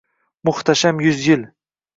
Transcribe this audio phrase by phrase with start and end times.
[0.49, 1.47] Muhtasham yuz yil